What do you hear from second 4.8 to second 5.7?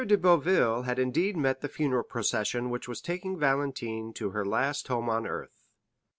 home on earth.